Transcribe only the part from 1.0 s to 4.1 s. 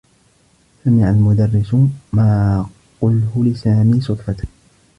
المدرّس ما قله سامي